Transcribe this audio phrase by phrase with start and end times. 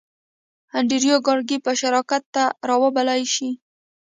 [0.77, 3.49] انډریو کارنګي به شراکت ته را وبللای شې